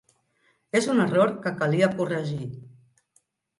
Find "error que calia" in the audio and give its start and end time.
1.03-1.91